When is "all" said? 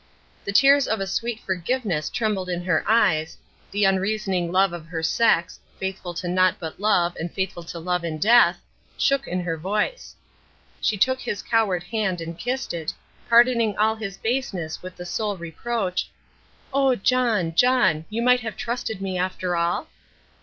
13.77-13.93, 19.55-19.87